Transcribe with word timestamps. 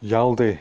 ялды 0.00 0.60